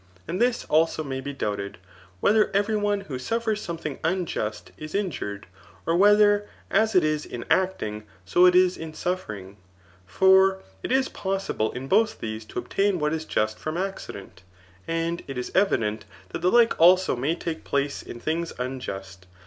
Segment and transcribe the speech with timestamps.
[0.27, 1.77] And this also may be doubted,
[2.21, 5.45] whether every one who suffers something imjust is injured;
[5.85, 9.57] or whether as it is in acting, so it is in suffering?
[10.07, 14.41] For it is possible in both these to obtain what is just from accident.
[14.87, 19.27] And it is evi* dent that the like may also take place in things unjust.